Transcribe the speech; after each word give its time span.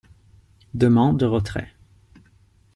Demande 0.73 1.15
de 1.19 1.27
retrait. 1.27 1.71